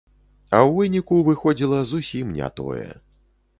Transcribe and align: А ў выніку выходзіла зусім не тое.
А 0.55 0.57
ў 0.69 0.71
выніку 0.77 1.19
выходзіла 1.29 1.83
зусім 1.93 2.35
не 2.41 2.51
тое. 2.63 2.91